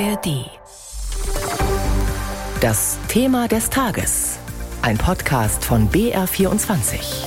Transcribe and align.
ARD. 0.00 0.50
Das 2.60 2.98
Thema 3.06 3.46
des 3.46 3.70
Tages. 3.70 4.40
Ein 4.82 4.98
Podcast 4.98 5.64
von 5.64 5.88
BR24. 5.88 7.24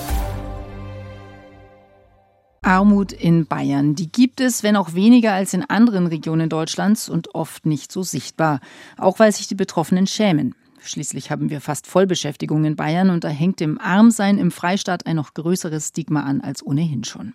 Armut 2.61 3.13
in 3.13 3.45
Bayern. 3.45 3.95
Die 3.95 4.11
gibt 4.11 4.41
es, 4.41 4.63
wenn 4.63 4.75
auch 4.75 4.93
weniger 4.95 5.31
als 5.31 5.53
in 5.53 5.63
anderen 5.63 6.07
Regionen 6.07 6.49
Deutschlands 6.49 7.07
und 7.07 7.33
oft 7.35 7.65
nicht 7.65 7.89
so 7.91 8.03
sichtbar. 8.03 8.59
Auch 8.97 9.19
weil 9.19 9.31
sich 9.31 9.47
die 9.47 9.55
Betroffenen 9.55 10.05
schämen. 10.05 10.53
Schließlich 10.81 11.31
haben 11.31 11.49
wir 11.49 11.61
fast 11.61 11.87
Vollbeschäftigung 11.87 12.65
in 12.65 12.75
Bayern 12.75 13.11
und 13.11 13.23
da 13.23 13.29
hängt 13.29 13.61
dem 13.61 13.79
Armsein 13.79 14.37
im 14.37 14.51
Freistaat 14.51 15.05
ein 15.05 15.15
noch 15.15 15.33
größeres 15.33 15.89
Stigma 15.89 16.23
an 16.23 16.41
als 16.41 16.65
ohnehin 16.65 17.05
schon. 17.05 17.33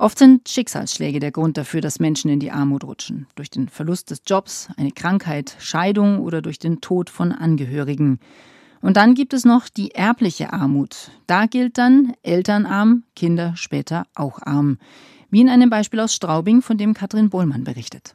Oft 0.00 0.18
sind 0.18 0.48
Schicksalsschläge 0.48 1.20
der 1.20 1.30
Grund 1.30 1.58
dafür, 1.58 1.82
dass 1.82 2.00
Menschen 2.00 2.30
in 2.30 2.40
die 2.40 2.50
Armut 2.50 2.84
rutschen. 2.84 3.26
Durch 3.34 3.50
den 3.50 3.68
Verlust 3.68 4.10
des 4.10 4.22
Jobs, 4.26 4.70
eine 4.78 4.92
Krankheit, 4.92 5.54
Scheidung 5.58 6.20
oder 6.20 6.40
durch 6.40 6.58
den 6.58 6.80
Tod 6.80 7.10
von 7.10 7.32
Angehörigen. 7.32 8.18
Und 8.80 8.96
dann 8.96 9.12
gibt 9.12 9.34
es 9.34 9.44
noch 9.44 9.68
die 9.68 9.90
erbliche 9.90 10.54
Armut. 10.54 11.10
Da 11.26 11.44
gilt 11.44 11.76
dann 11.76 12.14
Elternarm, 12.22 13.02
Kinder 13.14 13.52
später 13.56 14.06
auch 14.14 14.40
arm. 14.40 14.78
Wie 15.28 15.42
in 15.42 15.50
einem 15.50 15.68
Beispiel 15.68 16.00
aus 16.00 16.14
Straubing, 16.14 16.62
von 16.62 16.78
dem 16.78 16.94
Katrin 16.94 17.28
Bohlmann 17.28 17.64
berichtet. 17.64 18.14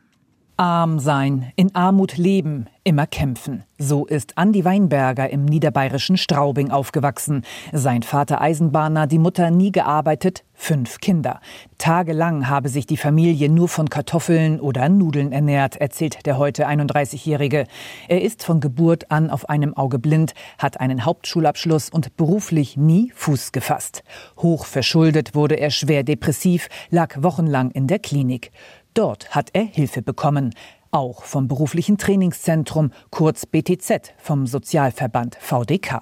Arm 0.58 1.00
sein, 1.00 1.52
in 1.58 1.76
Armut 1.76 2.16
leben, 2.16 2.68
immer 2.86 3.08
kämpfen. 3.08 3.64
So 3.78 4.06
ist 4.06 4.38
Andi 4.38 4.64
Weinberger 4.64 5.30
im 5.30 5.44
niederbayerischen 5.44 6.16
Straubing 6.16 6.72
aufgewachsen. 6.72 7.44
Sein 7.74 8.04
Vater 8.04 8.40
Eisenbahner, 8.40 9.06
die 9.06 9.20
Mutter 9.20 9.52
nie 9.52 9.74
gearbeitet, 9.74 10.46
fünf 10.54 11.02
Kinder. 11.02 11.42
Tagelang 11.78 12.48
habe 12.48 12.70
sich 12.70 12.86
die 12.86 12.96
Familie 12.96 13.50
nur 13.50 13.68
von 13.68 13.90
Kartoffeln 13.90 14.62
oder 14.62 14.88
Nudeln 14.88 15.34
ernährt, 15.34 15.76
erzählt 15.76 16.26
der 16.26 16.38
heute 16.38 16.70
31-Jährige. 16.70 17.66
Er 18.08 18.22
ist 18.22 18.42
von 18.42 18.62
Geburt 18.62 19.12
an 19.12 19.30
auf 19.30 19.50
einem 19.50 19.76
Auge 19.76 20.00
blind, 20.00 20.34
hat 20.58 20.80
einen 20.80 21.04
Hauptschulabschluss 21.04 21.90
und 21.90 22.16
beruflich 22.16 22.78
nie 22.78 23.12
Fuß 23.14 23.52
gefasst. 23.52 24.06
Hoch 24.38 24.66
verschuldet 24.66 25.36
wurde 25.36 25.56
er 25.56 25.72
schwer 25.72 26.04
depressiv, 26.04 26.70
lag 26.92 27.22
wochenlang 27.22 27.72
in 27.72 27.88
der 27.88 28.00
Klinik. 28.00 28.52
Dort 28.96 29.36
hat 29.36 29.50
er 29.52 29.66
Hilfe 29.66 30.02
bekommen, 30.02 30.56
auch 30.92 31.24
vom 31.24 31.50
beruflichen 31.50 31.98
Trainingszentrum, 31.98 32.92
kurz 33.12 33.46
BTZ, 33.46 34.14
vom 34.18 34.48
Sozialverband 34.48 35.36
VDK. 35.36 36.02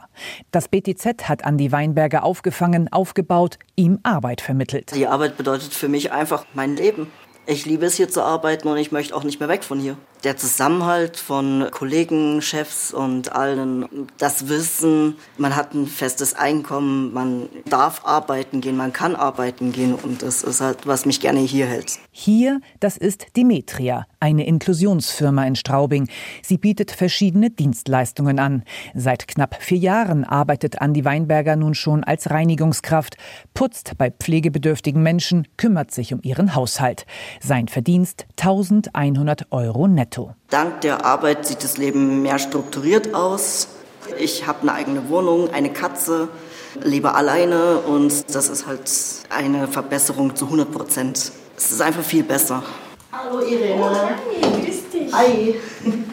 Das 0.52 0.68
BTZ 0.68 1.28
hat 1.28 1.44
Andi 1.44 1.72
Weinberger 1.72 2.24
aufgefangen, 2.24 2.94
aufgebaut, 2.94 3.58
ihm 3.76 3.98
Arbeit 4.04 4.42
vermittelt. 4.42 4.94
Die 4.94 5.08
Arbeit 5.08 5.38
bedeutet 5.38 5.74
für 5.74 5.90
mich 5.90 6.12
einfach 6.12 6.46
mein 6.54 6.76
Leben. 6.76 7.12
Ich 7.48 7.66
liebe 7.66 7.88
es 7.88 7.96
hier 7.96 8.10
zu 8.10 8.22
arbeiten 8.22 8.68
und 8.68 8.78
ich 8.78 8.92
möchte 8.92 9.16
auch 9.16 9.24
nicht 9.24 9.40
mehr 9.40 9.50
weg 9.50 9.64
von 9.64 9.80
hier 9.80 9.98
der 10.24 10.38
Zusammenhalt 10.38 11.18
von 11.18 11.68
Kollegen, 11.72 12.42
Chefs 12.42 12.94
und 12.94 13.34
allen, 13.34 14.08
das 14.18 14.48
Wissen, 14.48 15.18
man 15.38 15.56
hat 15.56 15.74
ein 15.74 15.86
festes 15.86 16.34
Einkommen, 16.34 17.14
man 17.14 17.50
darf 17.66 18.06
arbeiten 18.06 18.62
gehen, 18.62 18.78
man 18.78 18.94
kann 18.94 19.16
arbeiten 19.16 19.74
gehen 19.74 19.94
und 19.96 20.22
das 20.22 20.44
ist 20.44 20.62
halt, 20.62 20.88
was 20.88 21.06
mich 21.06 21.20
gerne 21.20 21.42
hier 21.42 21.66
hält. 21.66 22.00
Hier, 22.12 22.62
das 22.80 22.96
ist 22.96 23.36
Demetria, 23.36 24.06
eine 24.20 24.46
Inklusionsfirma 24.46 25.46
in 25.46 25.56
Straubing. 25.56 26.08
Sie 26.42 26.58
bietet 26.58 26.92
verschiedene 26.92 27.50
Dienstleistungen 27.50 28.40
an. 28.40 28.64
Seit 28.94 29.28
knapp 29.28 29.62
vier 29.62 29.80
Jahren 29.80 30.24
arbeitet 30.24 30.82
Andi 30.82 31.04
Weinberger 31.04 31.58
nun 31.58 31.74
schon 31.74 32.04
als 32.04 32.30
Reinigungskraft, 32.30 33.18
putzt 33.54 33.98
bei 33.98 34.10
pflegebedürftigen 34.10 35.04
Menschen, 35.04 35.48
kümmert 35.58 35.92
sich 35.92 36.14
um 36.14 36.22
ihren 36.24 36.56
Haushalt. 36.56 37.06
Sein 37.42 37.68
Verdienst 37.68 38.26
1100 38.40 39.52
Euro 39.52 39.88
netto 39.88 40.13
netto. 40.14 40.36
Dank 40.50 40.82
der 40.82 41.06
Arbeit 41.06 41.46
sieht 41.46 41.64
das 41.64 41.78
Leben 41.78 42.22
mehr 42.22 42.40
strukturiert 42.40 43.14
aus. 43.14 43.68
Ich 44.20 44.46
habe 44.48 44.62
eine 44.62 44.74
eigene 44.74 45.10
Wohnung, 45.10 45.50
eine 45.54 45.70
Katze, 45.72 46.28
lebe 46.84 47.16
alleine 47.16 47.80
und 47.80 48.36
das 48.36 48.50
ist 48.50 48.68
halt 48.68 48.92
eine 49.30 49.68
Verbesserung 49.68 50.36
zu 50.36 50.46
100 50.46 50.72
Prozent. 50.72 51.32
Es 51.56 51.72
ist 51.72 51.82
einfach 51.82 52.04
viel 52.04 52.24
besser. 52.24 52.64
Hallo 53.12 53.40
Irene. 53.40 53.80
Oh, 53.80 53.96
hi, 53.96 54.66
grüß 54.66 54.90
dich. 54.90 55.14
Hi. 55.14 55.56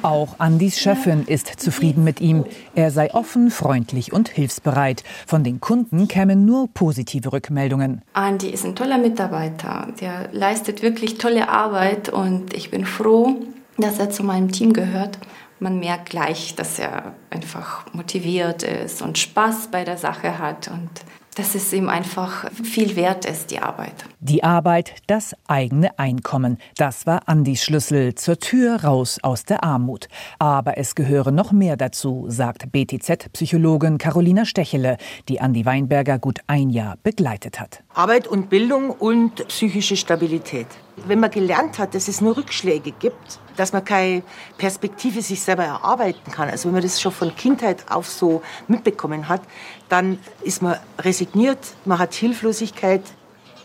Auch 0.02 0.38
Andis 0.38 0.78
Chefin 0.78 1.24
ist 1.26 1.48
zufrieden 1.58 2.04
mit 2.04 2.20
ihm. 2.20 2.44
Er 2.74 2.90
sei 2.90 3.12
offen, 3.12 3.50
freundlich 3.50 4.12
und 4.12 4.28
hilfsbereit. 4.28 5.02
Von 5.26 5.42
den 5.42 5.60
Kunden 5.60 6.08
kämen 6.08 6.44
nur 6.44 6.68
positive 6.68 7.32
Rückmeldungen. 7.32 8.02
Andi 8.12 8.50
ist 8.50 8.64
ein 8.64 8.76
toller 8.76 8.98
Mitarbeiter. 8.98 9.88
Der 10.00 10.28
leistet 10.32 10.82
wirklich 10.82 11.16
tolle 11.18 11.48
Arbeit 11.48 12.10
und 12.10 12.54
ich 12.54 12.70
bin 12.70 12.84
froh, 12.84 13.36
dass 13.80 13.98
er 13.98 14.10
zu 14.10 14.22
meinem 14.22 14.50
Team 14.50 14.72
gehört. 14.72 15.18
Man 15.58 15.78
merkt 15.78 16.10
gleich, 16.10 16.54
dass 16.54 16.78
er 16.78 17.14
einfach 17.28 17.84
motiviert 17.92 18.62
ist 18.62 19.02
und 19.02 19.18
Spaß 19.18 19.68
bei 19.70 19.84
der 19.84 19.98
Sache 19.98 20.38
hat 20.38 20.68
und 20.68 20.88
dass 21.36 21.54
es 21.54 21.72
ihm 21.72 21.88
einfach 21.88 22.50
viel 22.62 22.96
wert 22.96 23.24
ist, 23.24 23.50
die 23.50 23.60
Arbeit. 23.60 23.94
Die 24.20 24.42
Arbeit, 24.42 24.94
das 25.06 25.34
eigene 25.46 25.98
Einkommen, 25.98 26.58
das 26.76 27.06
war 27.06 27.28
Andis 27.28 27.62
Schlüssel 27.62 28.14
zur 28.14 28.38
Tür 28.38 28.84
raus 28.84 29.18
aus 29.22 29.44
der 29.44 29.62
Armut. 29.62 30.08
Aber 30.38 30.76
es 30.76 30.94
gehöre 30.94 31.30
noch 31.30 31.52
mehr 31.52 31.76
dazu, 31.76 32.26
sagt 32.28 32.72
BTZ-Psychologin 32.72 33.98
Carolina 33.98 34.44
Stechele, 34.44 34.96
die 35.28 35.40
Andi 35.40 35.64
Weinberger 35.64 36.18
gut 36.18 36.40
ein 36.46 36.70
Jahr 36.70 36.96
begleitet 37.02 37.60
hat. 37.60 37.82
Arbeit 37.94 38.26
und 38.26 38.50
Bildung 38.50 38.90
und 38.90 39.46
psychische 39.48 39.96
Stabilität. 39.96 40.66
Wenn 41.06 41.20
man 41.20 41.30
gelernt 41.30 41.78
hat, 41.78 41.94
dass 41.94 42.08
es 42.08 42.20
nur 42.20 42.36
Rückschläge 42.36 42.92
gibt, 42.92 43.40
dass 43.56 43.72
man 43.72 43.84
keine 43.84 44.22
Perspektive 44.58 45.22
sich 45.22 45.40
selber 45.40 45.64
erarbeiten 45.64 46.30
kann, 46.30 46.48
also 46.48 46.66
wenn 46.66 46.74
man 46.74 46.82
das 46.82 47.00
schon 47.00 47.12
von 47.12 47.34
Kindheit 47.34 47.90
auf 47.90 48.08
so 48.08 48.42
mitbekommen 48.68 49.28
hat, 49.28 49.42
dann 49.88 50.18
ist 50.42 50.62
man 50.62 50.78
resigniert, 50.98 51.58
man 51.84 51.98
hat 51.98 52.14
Hilflosigkeit 52.14 53.02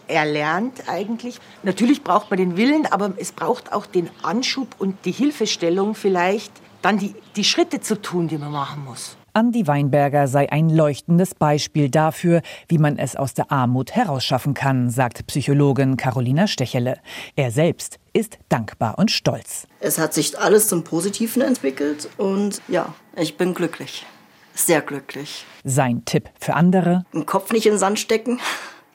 erlernt 0.08 0.88
eigentlich. 0.88 1.40
Natürlich 1.64 2.04
braucht 2.04 2.30
man 2.30 2.38
den 2.38 2.58
Willen, 2.58 2.86
aber 2.86 3.14
es 3.18 3.32
braucht 3.32 3.74
auch 3.74 3.86
den 3.86 4.10
Anschub 4.24 4.76
und 4.78 5.06
die 5.06 5.12
Hilfestellung 5.12 5.96
vielleicht, 5.96 6.52
dann 6.82 6.98
die, 6.98 7.16
die 7.36 7.44
Schritte 7.44 7.82
zu 7.82 8.02
tun, 8.02 8.28
die 8.28 8.38
man 8.38 8.52
machen 8.52 8.84
muss. 8.86 9.18
Andi 9.36 9.68
Weinberger 9.68 10.30
sei 10.30 10.50
ein 10.50 10.70
leuchtendes 10.70 11.36
Beispiel 11.36 11.90
dafür, 11.90 12.42
wie 12.70 12.78
man 12.78 12.98
es 12.98 13.18
aus 13.18 13.34
der 13.34 13.52
Armut 13.52 13.92
herausschaffen 13.92 14.54
kann, 14.54 14.90
sagt 14.90 15.28
Psychologin 15.28 15.98
Carolina 15.98 16.48
Stechele. 16.48 17.02
Er 17.36 17.52
selbst 17.52 18.00
ist 18.14 18.38
dankbar 18.48 18.98
und 18.98 19.12
stolz. 19.12 19.68
Es 19.82 20.00
hat 20.00 20.14
sich 20.14 20.40
alles 20.40 20.70
zum 20.70 20.86
Positiven 20.86 21.42
entwickelt 21.42 22.08
und 22.16 22.62
ja, 22.70 22.96
ich 23.18 23.36
bin 23.36 23.54
glücklich. 23.54 24.06
Sehr 24.54 24.80
glücklich. 24.80 25.46
Sein 25.66 26.06
Tipp 26.06 26.30
für 26.40 26.54
andere? 26.54 27.04
Den 27.14 27.26
Kopf 27.26 27.52
nicht 27.52 27.66
in 27.66 27.74
den 27.74 27.80
Sand 27.80 28.00
stecken, 28.00 28.40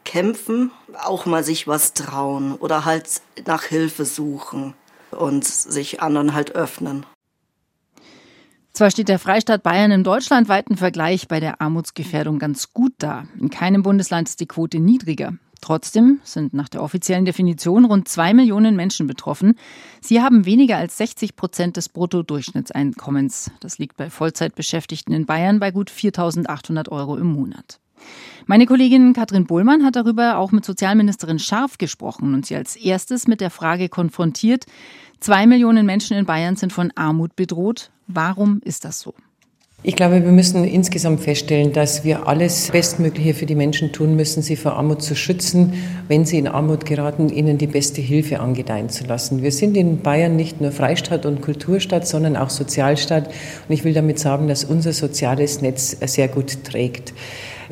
kämpfen, 0.07 0.71
auch 1.05 1.27
mal 1.27 1.45
sich 1.45 1.69
was 1.69 1.93
trauen 1.93 2.55
oder 2.55 2.87
halt 2.87 3.21
nach 3.45 3.65
Hilfe 3.65 4.07
suchen 4.07 4.73
und 5.11 5.45
sich 5.45 6.01
anderen 6.01 6.33
halt 6.33 6.53
öffnen. 6.55 7.05
Zwar 8.81 8.91
steht 8.91 9.11
der 9.11 9.19
Freistaat 9.19 9.63
Bayern 9.63 9.91
im 9.91 10.05
deutschlandweiten 10.05 10.75
Vergleich 10.75 11.29
bei 11.29 11.39
der 11.39 11.61
Armutsgefährdung 11.61 12.39
ganz 12.39 12.73
gut 12.73 12.95
da. 12.97 13.27
In 13.39 13.51
keinem 13.51 13.83
Bundesland 13.83 14.27
ist 14.27 14.41
die 14.41 14.47
Quote 14.47 14.81
niedriger. 14.81 15.35
Trotzdem 15.61 16.19
sind 16.25 16.55
nach 16.55 16.71
der 16.71 16.83
offiziellen 16.83 17.27
Definition 17.27 17.85
rund 17.85 18.09
zwei 18.09 18.33
Millionen 18.33 18.77
Menschen 18.77 19.07
betroffen. 19.07 19.59
Sie 20.01 20.23
haben 20.23 20.47
weniger 20.47 20.79
als 20.79 20.97
60 20.97 21.37
Prozent 21.37 21.77
des 21.77 21.91
Bruttodurchschnittseinkommens. 21.91 23.51
Das 23.61 23.77
liegt 23.77 23.99
bei 23.99 24.09
Vollzeitbeschäftigten 24.09 25.15
in 25.15 25.27
Bayern 25.27 25.61
bei 25.61 25.73
gut 25.73 25.91
4.800 25.91 26.89
Euro 26.89 27.19
im 27.19 27.27
Monat. 27.27 27.81
Meine 28.47 28.67
Kollegin 28.67 29.13
Katrin 29.13 29.47
Bohlmann 29.47 29.85
hat 29.85 29.97
darüber 29.97 30.39
auch 30.39 30.53
mit 30.53 30.65
Sozialministerin 30.65 31.39
Scharf 31.39 31.79
gesprochen 31.79 32.35
und 32.35 32.47
sie 32.47 32.57
als 32.57 32.77
erstes 32.77 33.29
mit 33.29 33.41
der 33.41 33.51
Frage 33.51 33.89
konfrontiert, 33.89 34.67
zwei 35.21 35.47
Millionen 35.47 35.87
Menschen 35.87 36.17
in 36.17 36.27
Bayern 36.27 36.57
sind 36.57 36.73
von 36.73 36.91
Armut 36.97 37.37
bedroht. 37.37 37.91
Warum 38.07 38.61
ist 38.65 38.85
das 38.85 39.01
so? 39.01 39.15
Ich 39.83 39.97
glaube, 39.97 40.23
wir 40.23 40.31
müssen 40.31 40.63
insgesamt 40.65 41.23
feststellen, 41.23 41.73
dass 41.73 42.05
wir 42.05 42.29
alles 42.29 42.71
Bestmögliche 42.71 43.33
für 43.33 43.47
die 43.47 43.55
Menschen 43.55 43.93
tun 43.93 44.15
müssen, 44.15 44.43
sie 44.43 44.57
vor 44.57 44.75
Armut 44.75 45.01
zu 45.01 45.17
schützen, 45.17 45.73
wenn 46.07 46.27
sie 46.27 46.37
in 46.37 46.49
Armut 46.49 46.85
geraten, 46.85 47.31
ihnen 47.31 47.57
die 47.57 47.67
beste 47.67 48.03
Hilfe 48.03 48.41
angedeihen 48.41 48.91
zu 48.91 49.05
lassen. 49.05 49.43
Wir 49.43 49.53
sind 49.53 49.79
in 49.79 50.03
Bayern 50.03 50.37
nicht 50.37 50.61
nur 50.61 50.71
Freistaat 50.71 51.25
und 51.25 51.41
Kulturstadt, 51.41 52.07
sondern 52.07 52.37
auch 52.37 52.51
Sozialstaat. 52.51 53.29
Und 53.29 53.75
ich 53.75 53.83
will 53.83 53.95
damit 53.95 54.19
sagen, 54.19 54.49
dass 54.49 54.65
unser 54.65 54.93
soziales 54.93 55.63
Netz 55.63 55.97
sehr 56.05 56.29
gut 56.29 56.63
trägt. 56.63 57.15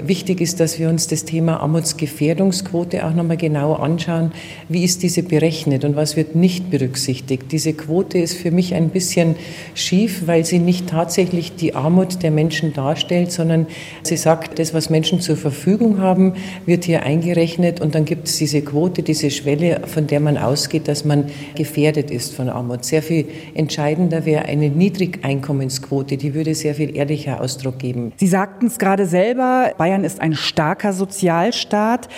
Wichtig 0.02 0.40
ist, 0.40 0.60
dass 0.60 0.78
wir 0.78 0.88
uns 0.88 1.08
das 1.08 1.24
Thema 1.24 1.60
Armutsgefährdungsquote 1.60 3.04
auch 3.04 3.14
nochmal 3.14 3.36
genau 3.36 3.74
anschauen. 3.74 4.32
Wie 4.68 4.84
ist 4.84 5.02
diese 5.02 5.22
berechnet 5.22 5.84
und 5.84 5.96
was 5.96 6.16
wird 6.16 6.36
nicht 6.36 6.70
berücksichtigt? 6.70 7.50
Diese 7.50 7.72
Quote 7.72 8.18
ist 8.18 8.34
für 8.34 8.50
mich 8.50 8.74
ein 8.74 8.90
bisschen 8.90 9.34
schief, 9.74 10.26
weil 10.26 10.44
sie 10.44 10.60
nicht 10.60 10.88
tatsächlich 10.88 11.56
die 11.56 11.74
Armut 11.74 12.22
der 12.22 12.30
Menschen 12.30 12.72
darstellt, 12.72 13.32
sondern 13.32 13.66
sie 14.02 14.16
sagt, 14.16 14.58
das, 14.58 14.72
was 14.72 14.88
Menschen 14.88 15.20
zur 15.20 15.36
Verfügung 15.36 15.98
haben, 15.98 16.34
wird 16.64 16.84
hier 16.84 17.02
eingerechnet 17.02 17.80
und 17.80 17.94
dann 17.94 18.04
gibt 18.04 18.28
es 18.28 18.38
diese 18.38 18.62
Quote, 18.62 19.02
diese 19.02 19.30
Schwelle, 19.30 19.82
von 19.86 20.06
der 20.06 20.20
man 20.20 20.38
ausgeht, 20.38 20.86
dass 20.86 21.04
man 21.04 21.24
gefährdet 21.56 22.10
ist 22.10 22.34
von 22.34 22.48
Armut. 22.48 22.84
Sehr 22.84 23.02
viel 23.02 23.26
entscheidender 23.54 24.24
wäre 24.24 24.44
eine 24.44 24.68
Niedrigeinkommensquote, 24.68 26.16
die 26.16 26.34
würde 26.34 26.54
sehr 26.54 26.74
viel 26.74 26.96
ehrlicher 26.96 27.40
Ausdruck 27.40 27.78
geben. 27.78 28.12
Sie 28.16 28.28
sagten 28.28 28.66
es 28.66 28.78
gerade 28.78 29.06
selber, 29.06 29.72
Bayern 29.88 30.04
ist 30.04 30.20
ein 30.20 30.34
starker 30.34 30.92
Sozialstaat. 30.92 32.10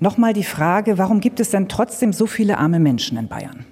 Nochmal 0.00 0.34
die 0.34 0.44
Frage, 0.44 0.98
warum 0.98 1.20
gibt 1.20 1.40
es 1.40 1.48
denn 1.48 1.66
trotzdem 1.66 2.12
so 2.12 2.26
viele 2.26 2.58
arme 2.58 2.78
Menschen 2.78 3.16
in 3.16 3.26
Bayern? 3.26 3.64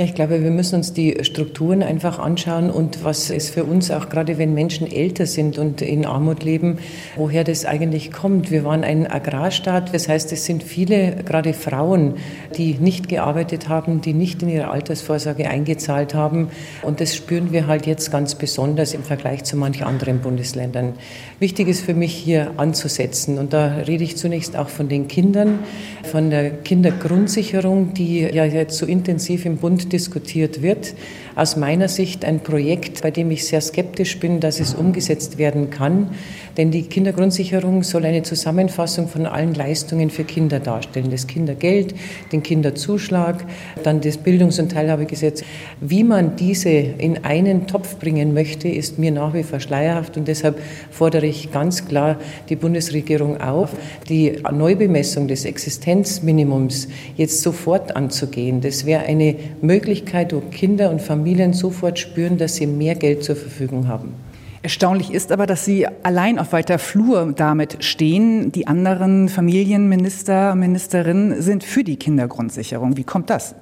Ja, 0.00 0.06
ich 0.06 0.14
glaube, 0.14 0.42
wir 0.42 0.50
müssen 0.50 0.76
uns 0.76 0.94
die 0.94 1.18
Strukturen 1.24 1.82
einfach 1.82 2.18
anschauen 2.18 2.70
und 2.70 3.04
was 3.04 3.28
es 3.28 3.50
für 3.50 3.64
uns 3.64 3.90
auch 3.90 4.08
gerade, 4.08 4.38
wenn 4.38 4.54
Menschen 4.54 4.90
älter 4.90 5.26
sind 5.26 5.58
und 5.58 5.82
in 5.82 6.06
Armut 6.06 6.42
leben, 6.42 6.78
woher 7.16 7.44
das 7.44 7.66
eigentlich 7.66 8.10
kommt. 8.10 8.50
Wir 8.50 8.64
waren 8.64 8.82
ein 8.82 9.06
Agrarstaat, 9.06 9.92
das 9.92 10.08
heißt, 10.08 10.32
es 10.32 10.46
sind 10.46 10.62
viele, 10.62 11.16
gerade 11.16 11.52
Frauen, 11.52 12.14
die 12.56 12.76
nicht 12.80 13.10
gearbeitet 13.10 13.68
haben, 13.68 14.00
die 14.00 14.14
nicht 14.14 14.42
in 14.42 14.48
ihre 14.48 14.70
Altersvorsorge 14.70 15.50
eingezahlt 15.50 16.14
haben 16.14 16.48
und 16.80 17.02
das 17.02 17.14
spüren 17.14 17.52
wir 17.52 17.66
halt 17.66 17.84
jetzt 17.86 18.10
ganz 18.10 18.34
besonders 18.34 18.94
im 18.94 19.02
Vergleich 19.02 19.44
zu 19.44 19.58
manchen 19.58 19.84
anderen 19.84 20.20
Bundesländern. 20.20 20.94
Wichtig 21.40 21.68
ist 21.68 21.84
für 21.84 21.92
mich 21.92 22.14
hier 22.14 22.52
anzusetzen 22.56 23.36
und 23.36 23.52
da 23.52 23.66
rede 23.86 24.04
ich 24.04 24.16
zunächst 24.16 24.56
auch 24.56 24.70
von 24.70 24.88
den 24.88 25.08
Kindern, 25.08 25.58
von 26.04 26.30
der 26.30 26.52
Kindergrundsicherung, 26.52 27.92
die 27.92 28.20
ja 28.20 28.46
jetzt 28.46 28.78
so 28.78 28.86
intensiv 28.86 29.44
im 29.44 29.58
Bund 29.58 29.89
diskutiert 29.92 30.62
wird. 30.62 30.94
Aus 31.40 31.56
meiner 31.56 31.88
Sicht 31.88 32.26
ein 32.26 32.40
Projekt, 32.40 33.00
bei 33.00 33.10
dem 33.10 33.30
ich 33.30 33.46
sehr 33.46 33.62
skeptisch 33.62 34.20
bin, 34.20 34.40
dass 34.40 34.60
es 34.60 34.74
umgesetzt 34.74 35.38
werden 35.38 35.70
kann. 35.70 36.10
Denn 36.58 36.70
die 36.70 36.82
Kindergrundsicherung 36.82 37.82
soll 37.82 38.04
eine 38.04 38.22
Zusammenfassung 38.22 39.08
von 39.08 39.24
allen 39.24 39.54
Leistungen 39.54 40.10
für 40.10 40.24
Kinder 40.24 40.60
darstellen. 40.60 41.10
Das 41.10 41.26
Kindergeld, 41.26 41.94
den 42.30 42.42
Kinderzuschlag, 42.42 43.46
dann 43.82 44.02
das 44.02 44.18
Bildungs- 44.18 44.58
und 44.58 44.72
Teilhabegesetz. 44.72 45.42
Wie 45.80 46.04
man 46.04 46.36
diese 46.36 46.68
in 46.68 47.24
einen 47.24 47.66
Topf 47.66 47.96
bringen 47.96 48.34
möchte, 48.34 48.68
ist 48.68 48.98
mir 48.98 49.10
nach 49.10 49.32
wie 49.32 49.42
vor 49.42 49.60
schleierhaft. 49.60 50.18
Und 50.18 50.28
deshalb 50.28 50.58
fordere 50.90 51.24
ich 51.24 51.50
ganz 51.50 51.88
klar 51.88 52.18
die 52.50 52.56
Bundesregierung 52.56 53.40
auf, 53.40 53.70
die 54.10 54.36
Neubemessung 54.52 55.26
des 55.26 55.46
Existenzminimums 55.46 56.88
jetzt 57.16 57.40
sofort 57.40 57.96
anzugehen. 57.96 58.60
Das 58.60 58.84
wäre 58.84 59.04
eine 59.04 59.36
Möglichkeit, 59.62 60.34
wo 60.34 60.40
Kinder 60.40 60.90
und 60.90 61.00
Familien 61.00 61.29
sofort 61.52 61.98
spüren, 61.98 62.38
dass 62.38 62.56
sie 62.56 62.66
mehr 62.66 62.94
Geld 62.94 63.24
zur 63.24 63.36
Verfügung 63.36 63.88
haben. 63.88 64.14
Erstaunlich 64.62 65.10
ist 65.10 65.32
aber, 65.32 65.46
dass 65.46 65.64
Sie 65.64 65.86
allein 66.02 66.38
auf 66.38 66.52
weiter 66.52 66.78
Flur 66.78 67.32
damit 67.34 67.82
stehen. 67.82 68.52
Die 68.52 68.66
anderen 68.66 69.30
Familienminister, 69.30 70.54
Ministerinnen 70.54 71.40
sind 71.40 71.64
für 71.64 71.82
die 71.82 71.96
Kindergrundsicherung. 71.96 72.98
Wie 72.98 73.04
kommt 73.04 73.30
das? 73.30 73.54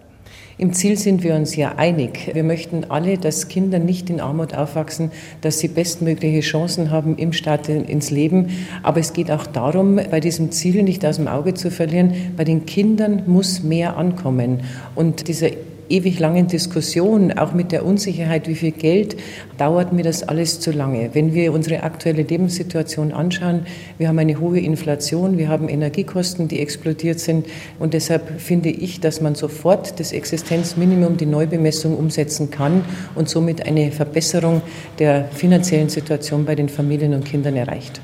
Im 0.61 0.73
Ziel 0.73 0.97
sind 0.97 1.23
wir 1.23 1.37
uns 1.37 1.55
ja 1.55 1.76
einig. 1.76 2.32
Wir 2.35 2.43
möchten 2.43 2.87
alle, 2.88 3.17
dass 3.17 3.47
Kinder 3.47 3.79
nicht 3.79 4.11
in 4.11 4.19
Armut 4.19 4.55
aufwachsen, 4.55 5.12
dass 5.41 5.61
sie 5.61 5.69
bestmögliche 5.69 6.41
Chancen 6.41 6.91
haben 6.91 7.17
im 7.17 7.32
Start 7.32 7.69
ins 7.69 8.11
Leben. 8.11 8.49
Aber 8.82 8.99
es 8.99 9.12
geht 9.12 9.31
auch 9.31 9.47
darum, 9.47 10.00
bei 10.11 10.19
diesem 10.19 10.50
Ziel 10.50 10.82
nicht 10.82 11.06
aus 11.06 11.14
dem 11.14 11.29
Auge 11.29 11.55
zu 11.55 11.71
verlieren, 11.71 12.32
bei 12.37 12.43
den 12.43 12.67
Kindern 12.67 13.23
muss 13.26 13.62
mehr 13.62 13.97
ankommen. 13.97 14.62
Und 14.97 15.29
dieser 15.29 15.50
ewig 15.88 16.19
langen 16.19 16.46
Diskussion, 16.46 17.32
auch 17.32 17.52
mit 17.52 17.73
der 17.73 17.85
Unsicherheit, 17.85 18.49
wie 18.49 18.55
viel 18.55 18.73
Geld, 18.73 19.17
dauert 19.56 19.93
mir 19.93 20.02
das 20.02 20.23
alles 20.23 20.61
zu 20.61 20.70
lange. 20.70 21.11
Wenn 21.14 21.35
wir 21.35 21.52
unsere 21.52 21.82
aktuelle 21.82 22.23
Lebenssituation 22.23 23.12
anschauen, 23.12 23.67
wir 23.99 24.08
haben 24.08 24.19
eine 24.19 24.40
hohe 24.40 24.61
Inflation, 24.61 25.38
wir 25.38 25.49
haben 25.49 25.69
Energiekosten, 25.69 26.49
die 26.49 26.61
explodiert 26.61 27.20
sind 27.20 27.46
und 27.79 27.94
deshalb 27.94 28.40
finde 28.40 28.70
ich, 28.70 29.00
dass 29.00 29.20
man 29.20 29.35
sofort 29.35 29.99
das 30.00 30.12
Existenzminimum, 30.12 31.17
die 31.17 31.26
Neubemessung 31.26 31.96
umsetzen 31.96 32.50
kann 32.50 32.85
und 33.14 33.29
somit 33.29 33.67
eine 33.67 33.90
Verbesserung 33.93 34.62
der 34.99 35.25
finanziellen 35.26 35.88
Situation 35.88 36.44
bei 36.44 36.55
den 36.55 36.69
Familien 36.69 37.14
und 37.14 37.25
Kindern 37.25 37.56
erreicht. 37.56 38.00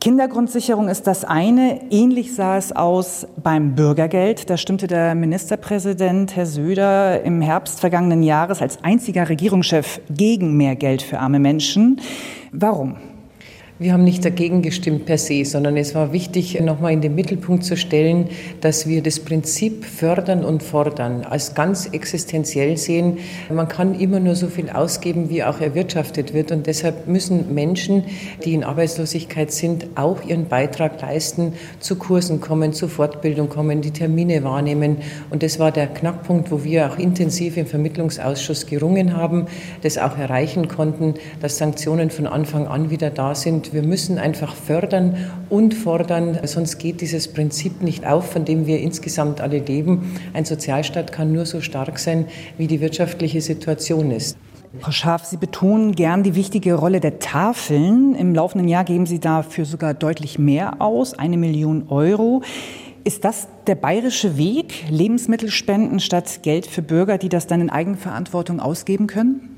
Kindergrundsicherung 0.00 0.88
ist 0.88 1.06
das 1.06 1.24
eine. 1.24 1.80
Ähnlich 1.90 2.34
sah 2.34 2.56
es 2.56 2.72
aus 2.72 3.26
beim 3.42 3.74
Bürgergeld. 3.74 4.48
Da 4.48 4.56
stimmte 4.56 4.86
der 4.86 5.14
Ministerpräsident 5.14 6.36
Herr 6.36 6.46
Söder 6.46 7.22
im 7.22 7.40
Herbst 7.40 7.80
vergangenen 7.80 8.22
Jahres 8.22 8.62
als 8.62 8.84
einziger 8.84 9.28
Regierungschef 9.28 10.00
gegen 10.08 10.56
mehr 10.56 10.76
Geld 10.76 11.02
für 11.02 11.18
arme 11.18 11.40
Menschen. 11.40 12.00
Warum? 12.52 12.96
Wir 13.80 13.92
haben 13.92 14.02
nicht 14.02 14.24
dagegen 14.24 14.60
gestimmt 14.60 15.06
per 15.06 15.18
se, 15.18 15.44
sondern 15.44 15.76
es 15.76 15.94
war 15.94 16.12
wichtig, 16.12 16.60
nochmal 16.60 16.92
in 16.92 17.00
den 17.00 17.14
Mittelpunkt 17.14 17.62
zu 17.62 17.76
stellen, 17.76 18.28
dass 18.60 18.88
wir 18.88 19.04
das 19.04 19.20
Prinzip 19.20 19.84
fördern 19.84 20.44
und 20.44 20.64
fordern 20.64 21.22
als 21.22 21.54
ganz 21.54 21.86
existenziell 21.86 22.76
sehen. 22.76 23.18
Man 23.48 23.68
kann 23.68 23.94
immer 23.94 24.18
nur 24.18 24.34
so 24.34 24.48
viel 24.48 24.68
ausgeben, 24.68 25.30
wie 25.30 25.44
auch 25.44 25.60
erwirtschaftet 25.60 26.34
wird. 26.34 26.50
Und 26.50 26.66
deshalb 26.66 27.06
müssen 27.06 27.54
Menschen, 27.54 28.02
die 28.44 28.54
in 28.54 28.64
Arbeitslosigkeit 28.64 29.52
sind, 29.52 29.86
auch 29.94 30.24
ihren 30.24 30.46
Beitrag 30.46 31.00
leisten, 31.00 31.52
zu 31.78 31.94
Kursen 31.94 32.40
kommen, 32.40 32.72
zu 32.72 32.88
Fortbildung 32.88 33.48
kommen, 33.48 33.80
die 33.80 33.92
Termine 33.92 34.42
wahrnehmen. 34.42 34.96
Und 35.30 35.44
das 35.44 35.60
war 35.60 35.70
der 35.70 35.86
Knackpunkt, 35.86 36.50
wo 36.50 36.64
wir 36.64 36.90
auch 36.90 36.98
intensiv 36.98 37.56
im 37.56 37.66
Vermittlungsausschuss 37.66 38.66
gerungen 38.66 39.16
haben, 39.16 39.46
das 39.82 39.98
auch 39.98 40.18
erreichen 40.18 40.66
konnten, 40.66 41.14
dass 41.40 41.58
Sanktionen 41.58 42.10
von 42.10 42.26
Anfang 42.26 42.66
an 42.66 42.90
wieder 42.90 43.10
da 43.10 43.36
sind 43.36 43.67
wir 43.72 43.82
müssen 43.82 44.18
einfach 44.18 44.54
fördern 44.54 45.16
und 45.50 45.74
fordern, 45.74 46.38
sonst 46.44 46.78
geht 46.78 47.00
dieses 47.00 47.28
Prinzip 47.28 47.82
nicht 47.82 48.06
auf, 48.06 48.30
von 48.32 48.44
dem 48.44 48.66
wir 48.66 48.80
insgesamt 48.80 49.40
alle 49.40 49.58
leben. 49.58 50.14
Ein 50.34 50.44
Sozialstaat 50.44 51.12
kann 51.12 51.32
nur 51.32 51.46
so 51.46 51.60
stark 51.60 51.98
sein, 51.98 52.26
wie 52.56 52.66
die 52.66 52.80
wirtschaftliche 52.80 53.40
Situation 53.40 54.10
ist. 54.10 54.36
Frau 54.80 54.90
Schaaf, 54.90 55.24
Sie 55.24 55.38
betonen 55.38 55.94
gern 55.94 56.22
die 56.22 56.34
wichtige 56.34 56.74
Rolle 56.74 57.00
der 57.00 57.18
Tafeln. 57.18 58.14
Im 58.14 58.34
laufenden 58.34 58.68
Jahr 58.68 58.84
geben 58.84 59.06
Sie 59.06 59.18
dafür 59.18 59.64
sogar 59.64 59.94
deutlich 59.94 60.38
mehr 60.38 60.80
aus, 60.80 61.18
eine 61.18 61.38
Million 61.38 61.88
Euro. 61.88 62.42
Ist 63.04 63.24
das 63.24 63.48
der 63.66 63.74
bayerische 63.74 64.36
Weg, 64.36 64.84
Lebensmittelspenden 64.90 66.00
statt 66.00 66.40
Geld 66.42 66.66
für 66.66 66.82
Bürger, 66.82 67.16
die 67.16 67.30
das 67.30 67.46
dann 67.46 67.62
in 67.62 67.70
Eigenverantwortung 67.70 68.60
ausgeben 68.60 69.06
können? 69.06 69.57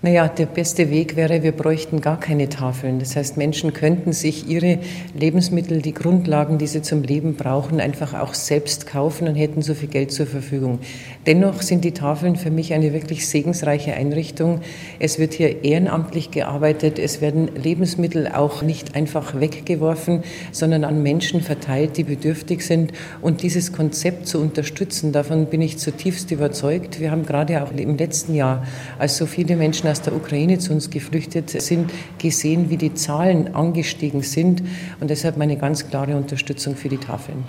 Naja, 0.00 0.28
der 0.28 0.46
beste 0.46 0.90
Weg 0.90 1.16
wäre, 1.16 1.42
wir 1.42 1.50
bräuchten 1.50 2.00
gar 2.00 2.20
keine 2.20 2.48
Tafeln. 2.48 3.00
Das 3.00 3.16
heißt, 3.16 3.36
Menschen 3.36 3.72
könnten 3.72 4.12
sich 4.12 4.48
ihre 4.48 4.78
Lebensmittel, 5.18 5.82
die 5.82 5.92
Grundlagen, 5.92 6.56
die 6.56 6.68
sie 6.68 6.82
zum 6.82 7.02
Leben 7.02 7.34
brauchen, 7.34 7.80
einfach 7.80 8.14
auch 8.14 8.34
selbst 8.34 8.86
kaufen 8.86 9.26
und 9.26 9.34
hätten 9.34 9.60
so 9.60 9.74
viel 9.74 9.88
Geld 9.88 10.12
zur 10.12 10.26
Verfügung. 10.26 10.78
Dennoch 11.26 11.62
sind 11.62 11.82
die 11.82 11.94
Tafeln 11.94 12.36
für 12.36 12.52
mich 12.52 12.74
eine 12.74 12.92
wirklich 12.92 13.26
segensreiche 13.26 13.92
Einrichtung. 13.92 14.60
Es 15.00 15.18
wird 15.18 15.34
hier 15.34 15.64
ehrenamtlich 15.64 16.30
gearbeitet. 16.30 17.00
Es 17.00 17.20
werden 17.20 17.50
Lebensmittel 17.56 18.28
auch 18.28 18.62
nicht 18.62 18.94
einfach 18.94 19.40
weggeworfen, 19.40 20.22
sondern 20.52 20.84
an 20.84 21.02
Menschen 21.02 21.40
verteilt, 21.40 21.96
die 21.96 22.04
bedürftig 22.04 22.64
sind. 22.64 22.92
Und 23.20 23.42
dieses 23.42 23.72
Konzept 23.72 24.28
zu 24.28 24.38
unterstützen, 24.38 25.10
davon 25.10 25.46
bin 25.46 25.60
ich 25.60 25.76
zutiefst 25.78 26.30
überzeugt. 26.30 27.00
Wir 27.00 27.10
haben 27.10 27.26
gerade 27.26 27.64
auch 27.64 27.72
im 27.72 27.96
letzten 27.96 28.36
Jahr, 28.36 28.64
als 29.00 29.16
so 29.16 29.26
viele 29.26 29.56
Menschen 29.56 29.87
Menschen 29.88 29.90
aus 29.90 30.02
der 30.02 30.14
Ukraine 30.14 30.58
zu 30.58 30.72
uns 30.72 30.90
geflüchtet 30.90 31.50
sind, 31.50 31.90
gesehen, 32.18 32.70
wie 32.70 32.76
die 32.76 32.94
Zahlen 32.94 33.54
angestiegen 33.54 34.22
sind. 34.22 34.62
Und 35.00 35.08
deshalb 35.10 35.36
meine 35.36 35.56
ganz 35.56 35.88
klare 35.88 36.16
Unterstützung 36.16 36.76
für 36.76 36.88
die 36.88 36.98
Tafeln. 36.98 37.44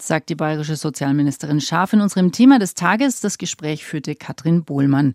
Sagt 0.00 0.28
die 0.28 0.34
bayerische 0.34 0.76
Sozialministerin 0.76 1.60
Scharf 1.60 1.92
in 1.92 2.00
unserem 2.00 2.30
Thema 2.30 2.58
des 2.58 2.74
Tages. 2.74 3.20
Das 3.20 3.38
Gespräch 3.38 3.84
führte 3.84 4.14
Katrin 4.14 4.64
Bohlmann. 4.64 5.14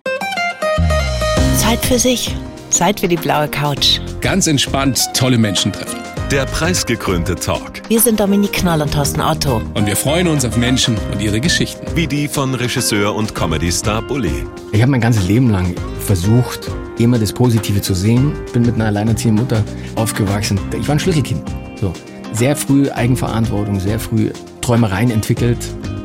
Zeit 1.58 1.80
für 1.86 2.00
sich. 2.00 2.36
Zeit 2.70 3.00
für 3.00 3.08
die 3.08 3.18
blaue 3.18 3.48
Couch. 3.48 4.00
Ganz 4.22 4.48
entspannt 4.48 5.00
tolle 5.13 5.38
Menschen 5.38 5.72
treffen. 5.72 6.00
Der 6.31 6.45
preisgekrönte 6.45 7.35
Talk. 7.35 7.81
Wir 7.89 8.00
sind 8.00 8.17
Dominik 8.17 8.53
Knoll 8.53 8.81
und 8.81 8.93
Thorsten 8.93 9.19
Otto. 9.19 9.61
Und 9.73 9.85
wir 9.85 9.97
freuen 9.97 10.29
uns 10.29 10.45
auf 10.45 10.55
Menschen 10.55 10.97
und 11.11 11.21
ihre 11.21 11.41
Geschichten. 11.41 11.85
Wie 11.93 12.07
die 12.07 12.29
von 12.29 12.55
Regisseur 12.55 13.13
und 13.13 13.35
Comedy-Star 13.35 14.01
Bully. 14.01 14.45
Ich 14.71 14.81
habe 14.81 14.91
mein 14.91 15.01
ganzes 15.01 15.27
Leben 15.27 15.50
lang 15.50 15.75
versucht, 16.00 16.71
immer 17.00 17.19
das 17.19 17.33
Positive 17.33 17.81
zu 17.81 17.93
sehen. 17.93 18.31
Bin 18.53 18.61
mit 18.61 18.75
einer 18.75 18.85
alleinerziehenden 18.85 19.43
Mutter 19.43 19.61
aufgewachsen. 19.95 20.57
Ich 20.79 20.88
war 20.88 20.95
ein 20.95 21.00
Schlüsselkind. 21.00 21.43
So. 21.81 21.91
Sehr 22.31 22.55
früh 22.55 22.89
Eigenverantwortung, 22.89 23.81
sehr 23.81 24.00
früh 24.00 24.31
Träumereien 24.61 25.11
entwickelt, 25.11 25.59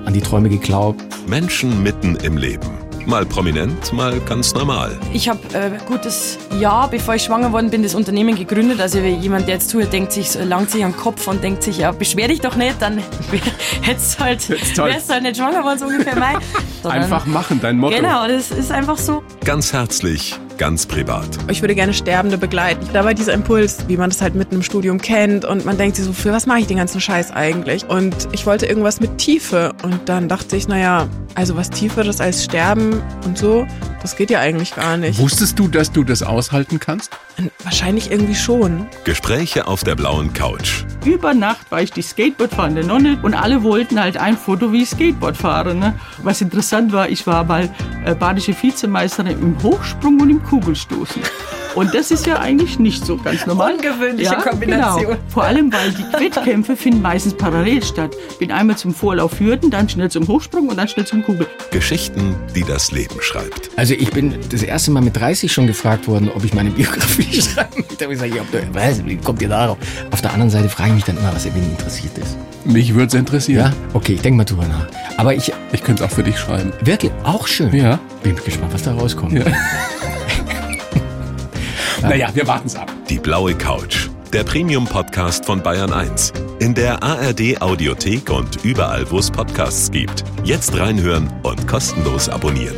an 0.06 0.12
die 0.12 0.22
Träume 0.22 0.48
geglaubt. 0.48 1.04
Menschen 1.28 1.84
mitten 1.84 2.16
im 2.16 2.36
Leben. 2.36 2.75
Mal 3.06 3.24
prominent, 3.24 3.92
mal 3.92 4.18
ganz 4.20 4.52
normal. 4.52 4.98
Ich 5.12 5.28
habe 5.28 5.38
äh, 5.54 5.70
gutes 5.86 6.38
Jahr, 6.58 6.88
bevor 6.90 7.14
ich 7.14 7.22
schwanger 7.22 7.52
worden 7.52 7.70
bin, 7.70 7.84
das 7.84 7.94
Unternehmen 7.94 8.34
gegründet. 8.34 8.80
Also 8.80 8.98
jemand, 8.98 9.46
der 9.46 9.54
jetzt 9.54 9.70
zuhört, 9.70 9.92
denkt 9.92 10.10
sich, 10.10 10.34
langt 10.34 10.72
sich 10.72 10.84
am 10.84 10.96
Kopf 10.96 11.28
und 11.28 11.42
denkt 11.42 11.62
sich, 11.62 11.78
ja, 11.78 11.92
beschwer 11.92 12.26
dich 12.26 12.40
doch 12.40 12.56
nicht, 12.56 12.82
dann 12.82 13.00
hättest 13.82 14.18
halt, 14.18 14.48
wärst 14.50 15.08
halt 15.08 15.22
nicht 15.22 15.36
schwanger 15.36 15.62
worden, 15.62 15.78
so 15.78 15.86
ungefähr 15.86 16.16
mein. 16.16 16.38
Einfach 16.82 17.26
machen, 17.26 17.60
dein 17.62 17.78
Motto. 17.78 17.96
Genau, 17.96 18.26
das 18.26 18.50
ist 18.50 18.70
einfach 18.70 18.98
so. 18.98 19.22
Ganz 19.44 19.72
herzlich, 19.72 20.36
ganz 20.58 20.86
privat. 20.86 21.28
Ich 21.48 21.60
würde 21.60 21.74
gerne 21.74 21.94
Sterbende 21.94 22.38
begleiten. 22.38 22.86
Da 22.92 23.04
war 23.04 23.14
dieser 23.14 23.32
Impuls, 23.34 23.78
wie 23.88 23.96
man 23.96 24.10
das 24.10 24.22
halt 24.22 24.34
mitten 24.34 24.56
im 24.56 24.62
Studium 24.62 25.00
kennt 25.00 25.44
und 25.44 25.64
man 25.64 25.76
denkt 25.76 25.96
sich 25.96 26.04
so, 26.04 26.12
für 26.12 26.32
was 26.32 26.46
mache 26.46 26.60
ich 26.60 26.66
den 26.66 26.78
ganzen 26.78 27.00
Scheiß 27.00 27.32
eigentlich? 27.32 27.88
Und 27.88 28.28
ich 28.32 28.46
wollte 28.46 28.66
irgendwas 28.66 29.00
mit 29.00 29.18
Tiefe 29.18 29.72
und 29.82 30.08
dann 30.08 30.28
dachte 30.28 30.56
ich, 30.56 30.68
naja, 30.68 31.08
also 31.34 31.56
was 31.56 31.70
Tieferes 31.70 32.20
als 32.20 32.44
Sterben 32.44 33.02
und 33.24 33.36
so, 33.36 33.66
das 34.06 34.14
geht 34.14 34.30
ja 34.30 34.38
eigentlich 34.38 34.72
gar 34.72 34.96
nicht. 34.96 35.18
Wusstest 35.18 35.58
du, 35.58 35.66
dass 35.66 35.90
du 35.90 36.04
das 36.04 36.22
aushalten 36.22 36.78
kannst? 36.78 37.10
Wahrscheinlich 37.64 38.12
irgendwie 38.12 38.36
schon. 38.36 38.86
Gespräche 39.02 39.66
auf 39.66 39.82
der 39.82 39.96
blauen 39.96 40.32
Couch. 40.32 40.84
Über 41.04 41.34
Nacht 41.34 41.72
war 41.72 41.82
ich 41.82 41.90
die 41.90 42.02
Skateboardfahrende 42.02 42.86
Nonne 42.86 43.18
und 43.24 43.34
alle 43.34 43.64
wollten 43.64 44.00
halt 44.00 44.16
ein 44.16 44.36
Foto, 44.36 44.72
wie 44.72 44.84
ich 44.84 44.90
Skateboard 44.90 45.36
fahre. 45.36 45.74
Ne? 45.74 45.98
Was 46.22 46.40
interessant 46.40 46.92
war, 46.92 47.08
ich 47.08 47.26
war 47.26 47.42
mal 47.42 47.68
äh, 48.04 48.14
badische 48.14 48.54
Vizemeisterin 48.54 49.42
im 49.42 49.60
Hochsprung 49.60 50.20
und 50.20 50.30
im 50.30 50.40
Kugelstoßen. 50.40 51.22
Und 51.76 51.94
das 51.94 52.10
ist 52.10 52.26
ja 52.26 52.40
eigentlich 52.40 52.78
nicht 52.78 53.04
so 53.04 53.16
ganz 53.16 53.46
normal. 53.46 53.74
Ungewöhnliche 53.74 54.32
ja, 54.32 54.40
Kombination. 54.40 55.02
Genau. 55.02 55.16
Vor 55.28 55.44
allem, 55.44 55.72
weil 55.72 55.92
die 55.92 56.02
Wettkämpfe 56.24 56.74
finden 56.74 57.02
meistens 57.02 57.34
parallel 57.34 57.84
statt. 57.84 58.16
Bin 58.38 58.50
einmal 58.50 58.76
zum 58.76 58.94
Vorlauf 58.94 59.38
Hürden, 59.38 59.70
dann 59.70 59.88
schnell 59.88 60.10
zum 60.10 60.26
Hochsprung 60.26 60.68
und 60.68 60.76
dann 60.76 60.88
schnell 60.88 61.06
zum 61.06 61.22
Kugel. 61.22 61.46
Geschichten, 61.70 62.34
die 62.54 62.64
das 62.64 62.90
Leben 62.90 63.20
schreibt. 63.20 63.70
Also 63.76 63.94
ich 63.94 64.10
bin 64.10 64.34
das 64.50 64.62
erste 64.62 64.90
Mal 64.90 65.02
mit 65.02 65.16
30 65.16 65.52
schon 65.52 65.66
gefragt 65.66 66.08
worden, 66.08 66.30
ob 66.34 66.42
ich 66.44 66.54
meine 66.54 66.70
Biografie 66.70 67.40
schreiben 67.42 67.76
möchte. 67.76 67.96
Da 67.96 68.04
habe 68.04 68.14
ich 68.14 68.20
gesagt, 68.20 68.34
ja, 68.34 68.60
was, 68.72 69.04
wie 69.04 69.16
kommt 69.16 69.42
ihr 69.42 69.48
darauf? 69.48 69.78
Auf 70.10 70.22
der 70.22 70.32
anderen 70.32 70.50
Seite 70.50 70.68
frage 70.68 70.88
ich 70.90 70.94
mich 70.96 71.04
dann 71.04 71.18
immer, 71.18 71.32
was 71.34 71.44
wen 71.44 71.62
interessiert 71.62 72.16
ist. 72.18 72.36
Mich 72.64 72.94
würde 72.94 73.06
es 73.06 73.14
interessieren. 73.14 73.66
Ja? 73.66 73.72
Okay, 73.92 74.14
ich 74.14 74.22
denke 74.22 74.38
mal 74.38 74.44
drüber 74.44 74.66
nach. 74.66 74.88
Aber 75.16 75.34
ich... 75.34 75.52
Ich 75.72 75.82
könnte 75.82 76.04
es 76.04 76.10
auch 76.10 76.14
für 76.14 76.22
dich 76.22 76.38
schreiben. 76.38 76.72
Wirklich? 76.80 77.12
Auch 77.22 77.46
schön? 77.46 77.74
Ja. 77.74 77.98
Bin 78.22 78.34
gespannt, 78.36 78.72
was 78.72 78.82
da 78.82 78.94
rauskommt. 78.94 79.32
Ja. 79.32 79.44
naja, 82.08 82.30
wir 82.34 82.46
warten 82.46 82.66
es 82.66 82.76
ab. 82.76 82.92
Die 83.08 83.18
blaue 83.18 83.54
Couch. 83.54 84.08
Der 84.32 84.44
Premium-Podcast 84.44 85.44
von 85.44 85.62
Bayern 85.62 85.92
1. 85.92 86.32
In 86.60 86.74
der 86.74 87.02
ARD-Audiothek 87.02 88.30
und 88.30 88.64
überall, 88.64 89.10
wo 89.10 89.18
es 89.18 89.30
Podcasts 89.30 89.90
gibt. 89.90 90.24
Jetzt 90.44 90.78
reinhören 90.78 91.32
und 91.42 91.66
kostenlos 91.66 92.28
abonnieren. 92.28 92.76